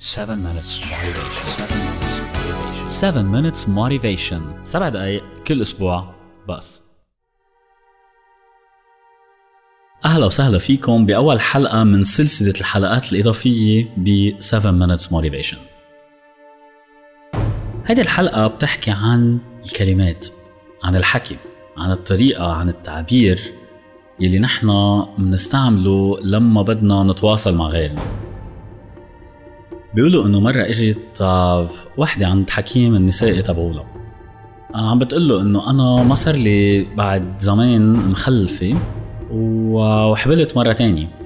[0.00, 1.58] 7 minutes motivation.
[2.88, 3.66] 7 minutes motivation.
[3.66, 4.64] 7 minutes motivation.
[4.64, 6.14] 7 دقايق كل أسبوع
[6.48, 6.82] بس.
[10.04, 15.58] أهلا وسهلا فيكم بأول حلقة من سلسلة الحلقات الإضافية ب 7 minutes motivation.
[17.84, 20.26] هذه الحلقة بتحكي عن الكلمات
[20.84, 21.36] عن الحكي
[21.76, 23.40] عن الطريقة عن التعبير
[24.20, 24.68] يلي نحن
[25.18, 28.27] بنستعمله لما بدنا نتواصل مع غيرنا.
[29.98, 33.84] بيقولوا إنه مرة إجت آه، وحدة عند حكيم النسائي تبعولها.
[34.74, 38.74] آه، عم بتقول له إنه أنا ما صار لي بعد زمان مخلفة
[39.30, 41.17] وحبلت مرة تانية.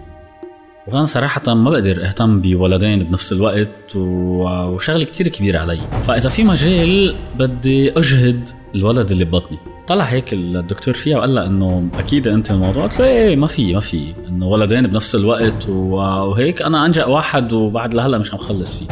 [0.88, 5.80] وأنا صراحة ما بقدر أهتم بولدين بنفس الوقت و- وشغلة كتير كبيرة علي.
[6.04, 9.58] فإذا في مجال بدي أجهد الولد اللي ببطني.
[9.88, 12.82] طلع هيك الدكتور فيها وقال لها إنه أكيد أنت الموضوع.
[12.82, 14.14] قلت له إيه ما في ما في.
[14.28, 16.62] إنه ولدين بنفس الوقت وهيك.
[16.62, 18.86] أنا انجأ واحد وبعد لهلا مش عم خلص فيه.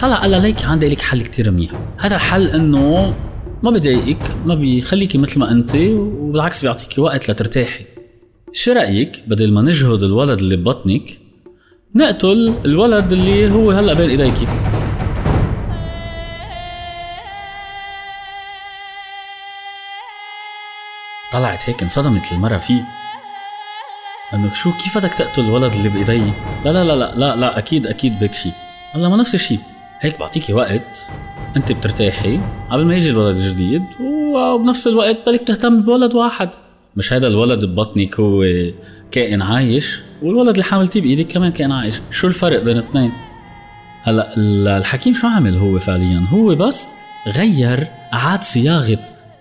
[0.00, 1.70] طلع قال لها ليك عندي لك حل كتير منيح.
[1.98, 3.14] هذا الحل إنه
[3.62, 7.84] ما بضايقك ما بيخليكي مثل ما أنت وبالعكس بيعطيكي وقت لترتاحي.
[8.52, 11.18] شو رأيك بدل ما نجهد الولد اللي ببطنك
[11.94, 14.46] نقتل الولد اللي هو هلا بين إيديكي.
[21.32, 22.84] طلعت هيك انصدمت المرة فيه
[24.34, 26.32] أنه شو كيف بدك تقتل الولد اللي بإيدي؟
[26.64, 28.52] لا لا لا لا لا, لا أكيد أكيد بك شيء
[28.92, 29.58] هلا ما نفس الشيء
[30.00, 31.06] هيك بعطيكي وقت
[31.56, 36.50] أنت بترتاحي قبل ما يجي الولد الجديد وبنفس الوقت بدك تهتم بولد واحد.
[36.96, 38.44] مش هذا الولد ببطنك هو
[39.10, 40.00] كائن عايش.
[40.22, 42.00] والولد اللي حاملتيه بايدك كمان كائن عايش.
[42.10, 43.12] شو الفرق بين الاثنين
[44.02, 46.92] هلا ال- الحكيم شو عمل هو فعليا؟ هو بس
[47.36, 48.98] غير أعاد صياغة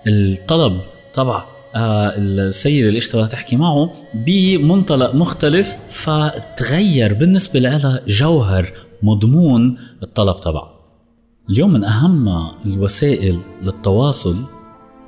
[0.07, 0.79] الطلب
[1.13, 8.71] تبع آه، السيد اللي اشتغل تحكي معه بمنطلق مختلف فتغير بالنسبة لها جوهر
[9.03, 10.69] مضمون الطلب تبعه.
[11.49, 12.29] اليوم من أهم
[12.65, 14.37] الوسائل للتواصل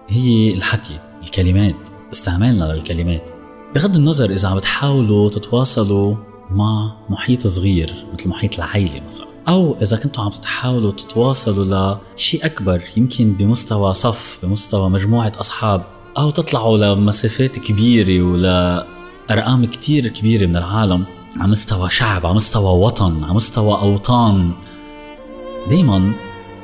[0.09, 3.29] هي الحكي الكلمات استعمالنا للكلمات.
[3.75, 6.15] بغض النظر إذا عم بتحاولوا تتواصلوا
[6.49, 12.81] مع محيط صغير مثل محيط العائلة مثلا أو إذا كنتوا عم تحاولوا تتواصلوا لشيء أكبر
[12.97, 15.83] يمكن بمستوى صف بمستوى مجموعة أصحاب
[16.17, 21.05] أو تطلعوا لمسافات كبيرة ولأرقام كتير كبيرة من العالم
[21.37, 24.51] على مستوى شعب على مستوى وطن على مستوى أوطان.
[25.69, 26.13] دايما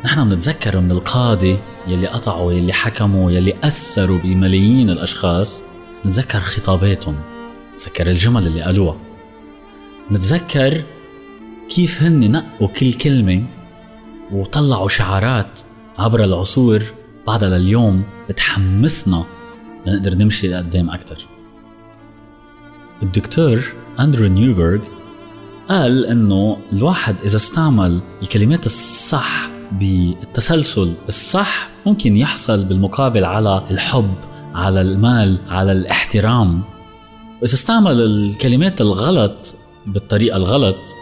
[0.06, 5.64] نحن بنتذكر من القادة يلي قطعوا يلي حكموا يلي أثروا بملايين الأشخاص
[6.08, 7.16] نتذكر خطاباتهم.
[7.76, 8.98] نتذكر الجمل اللي قالوها.
[10.12, 10.84] نتذكر
[11.70, 13.46] كيف هن نقوا كل كلمة
[14.32, 15.60] وطلعوا شعارات
[15.98, 16.84] عبر العصور
[17.28, 19.24] بعدها لليوم بتحمسنا
[19.86, 21.28] لنقدر نمشي لقدام أكتر.
[23.04, 24.80] الدكتور أندرو نيوبرغ
[25.70, 34.14] قال إنه الواحد إذا استعمل الكلمات الصح بالتسلسل الصح ممكن يحصل بالمقابل على الحب
[34.58, 36.62] على المال على الاحترام.
[37.42, 40.96] واذا استعمل الكلمات الغلط بالطريقة الغلط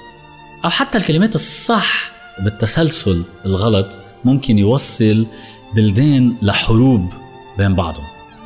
[0.65, 5.27] أو حتى الكلمات الصح بالتسلسل الغلط ممكن يوصل
[5.75, 7.13] بلدان لحروب
[7.57, 8.05] بين بعضهم.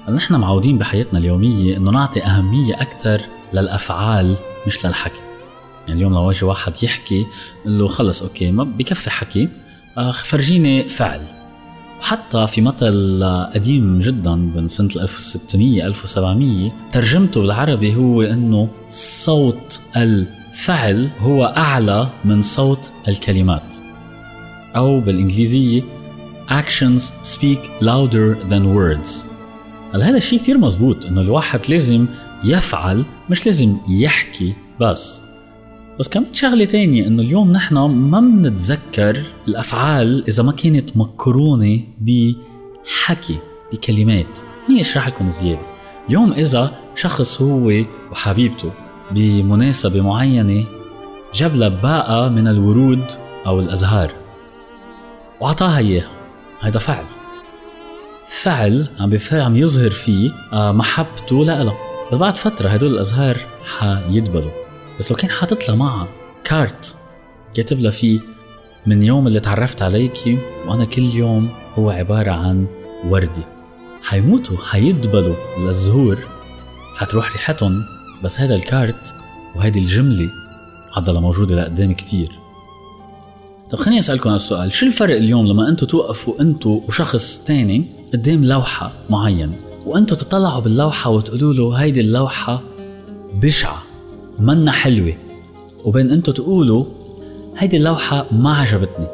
[0.10, 3.22] نحن معودين بحياتنا اليومية إنه نعطي أهمية أكثر
[3.54, 4.38] للأفعال
[4.68, 5.22] مش للحكي؟
[5.88, 7.26] يعني اليوم لو اجى واحد يحكي
[7.66, 9.50] له خلص أوكي ما بكفي حكي
[9.98, 11.39] آه، فرجيني فعل.
[12.02, 13.24] وحتى في مثل
[13.54, 22.42] قديم جدا من سنة 1600 1700 ترجمته بالعربي هو إنه صوت الفعل هو أعلى من
[22.42, 23.76] صوت الكلمات.
[24.76, 25.82] أو بالإنجليزية
[26.50, 29.26] actions speak louder than words.
[29.94, 32.06] هلا هذا الشيء كتير مزبوط إنه الواحد لازم
[32.44, 35.29] يفعل مش لازم يحكي بس.
[36.00, 43.38] بس كمان شغلة تانية إنه اليوم نحن ما بنتذكر الأفعال إذا ما كانت مقرونة بحكي
[43.74, 44.38] بكلمات.
[44.68, 45.62] خليني أشرح لكم زيادة.
[46.08, 48.72] اليوم إذا شخص هو وحبيبته
[49.12, 50.66] بمناسبة معينة
[51.34, 53.04] جاب لها باقه من الورود
[53.48, 54.12] أو الأزهار
[55.42, 56.10] وأعطاها إياها.
[56.60, 57.06] هذا فعل.
[58.28, 61.78] فعل عم عم يظهر فيه آه، محبته لها.
[62.12, 63.38] بس بعد فترة هدول الأزهار
[63.80, 64.69] حيدبلوا.
[65.00, 66.08] بس لو كان حاطط لها معها
[66.44, 66.96] كارت
[67.54, 68.20] كاتب لها فيه
[68.86, 70.38] من يوم اللي تعرفت عليكي
[70.68, 72.68] وأنا كل يوم هو عبارة عن
[73.06, 73.44] وردة.
[74.02, 75.36] حيموتوا حيدبلوا
[75.68, 76.18] الزهور
[76.96, 77.74] حتروح ريحتهم
[78.24, 79.14] بس هذا الكارت
[79.56, 80.30] وهذه الجملة
[80.92, 82.32] حضلها موجودة لقدام كتير.
[83.72, 88.44] طب خليني أسألكم على السؤال شو الفرق اليوم لما أنتم توقفوا أنتم وشخص تاني قدام
[88.46, 89.56] لوحة معين
[89.86, 92.64] وأنتم تطلعوا باللوحة وتقولوا له هيدي اللوحة
[93.34, 93.89] بشعة؟
[94.40, 95.14] منا حلوة.
[95.86, 96.86] وبين أنتم تقولوا
[97.58, 99.08] هيدي اللوحة ما عجبتني.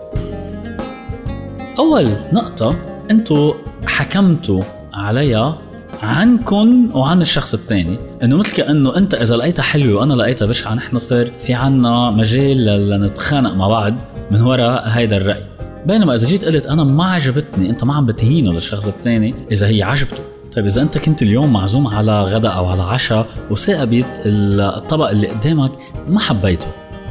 [1.80, 2.75] أول نقطة
[3.12, 3.54] أنتوا
[3.88, 4.62] حكمتوا
[4.94, 5.57] عليها
[6.04, 10.98] عنكم وعن الشخص الثاني إنه مثل كأنه انت إذا لقيتها حلوة وأنا لقيتها بشعة نحن
[10.98, 14.01] صار في عنا مجال لنتخانق مع بعض
[14.31, 15.45] من وراء هيدا الرأي.
[15.86, 19.83] بينما إذا جيت قلت أنا ما عجبتني أنت ما عم بتهينه للشخص الثاني إذا هي
[19.83, 20.34] عجبته.
[20.56, 25.72] طيب إذا أنت كنت اليوم معزوم على غداء أو على عشاء وثاقبت الطبق اللي قدامك
[26.07, 26.68] ما حبيته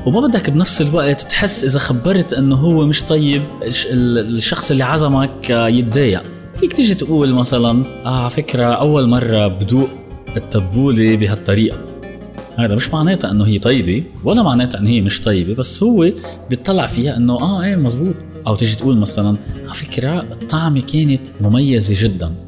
[0.06, 6.22] وما بدك بنفس الوقت تحس إذا خبرت إنه هو مش طيب الشخص اللي عزمك يتضايق.
[6.60, 9.88] فيك تيجي تقول مثلا آه على فكرة أول مرة بدوق
[10.36, 11.78] التبولة بهالطريقة.
[12.56, 16.10] هذا مش معناتها إنه هي طيبة ولا معناتها انه هي مش طيبة بس هو
[16.50, 18.14] بيطلع فيها إنه آه إيه مزبوط.
[18.46, 22.43] أو تيجي تقول مثلا على فكرة الطعمة كانت مميزة جدا.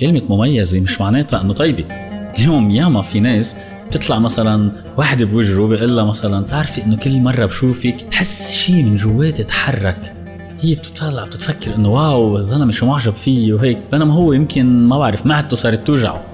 [0.00, 1.84] كلمة مميزة مش معناتها إنه طيبة.
[2.38, 3.56] اليوم ياما في ناس
[3.88, 8.96] بتطلع مثلا واحد بوجهه بيقول لها مثلا بتعرفي إنه كل مرة بشوفك حس شيء من
[8.96, 10.14] جواتي تحرك.
[10.60, 13.78] هي بتطلع بتتفكر إنه واو الزلمة شو معجب فيه وهيك.
[13.92, 16.24] بينما هو يمكن ما بعرف معدته صارت توجعه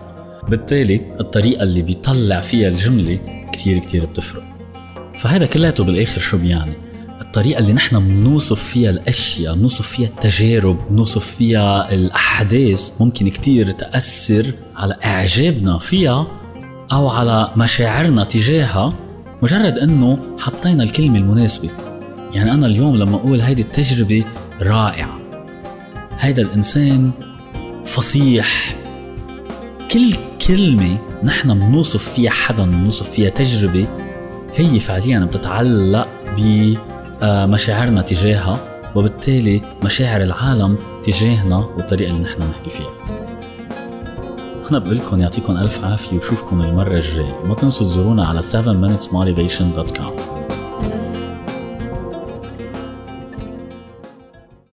[0.48, 3.18] بالتالي الطريقة اللي بيطلع فيها الجملة
[3.52, 4.42] كتير كتير بتفرق.
[5.18, 6.72] فهذا كلياته بالآخر شو بيعني؟
[7.30, 14.52] الطريقة اللي نحن بنوصف فيها الأشياء بنوصف فيها التجارب بنوصف فيها الأحداث ممكن كتير تأثر
[14.76, 16.26] على إعجابنا فيها
[16.92, 18.92] أو على مشاعرنا تجاهها
[19.42, 21.68] مجرد أنه حطينا الكلمة المناسبة.
[22.32, 24.24] يعني أنا اليوم لما أقول هيدي التجربة
[24.60, 25.20] رائعة.
[26.18, 27.10] هيدا الإنسان
[27.84, 28.76] فصيح.
[29.90, 30.14] كل
[30.46, 33.86] كلمة نحن بنوصف فيها حدا بنوصف فيها تجربة
[34.56, 36.08] هي فعليا بتتعلق
[37.22, 38.58] بمشاعرنا تجاهها
[38.94, 42.90] وبالتالي مشاعر العالم تجاهنا والطريقة اللي نحن نحكي فيها.
[44.70, 47.34] أنا بقول لكم يعطيكم ألف عافية وبشوفكم المرة الجاية.
[47.44, 50.39] وما تنسوا تزورونا على 7minutesmotivation.com